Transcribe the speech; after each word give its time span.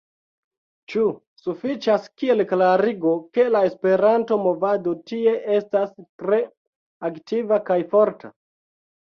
Ĉu 0.91 1.01
sufiĉas 1.41 2.07
kiel 2.21 2.41
klarigo, 2.53 3.13
ke 3.37 3.45
la 3.57 3.61
Esperanto-movado 3.69 4.95
tie 5.13 5.35
estas 5.59 5.95
tre 6.23 6.41
aktiva 7.13 7.63
kaj 7.71 7.81
forta? 7.95 8.35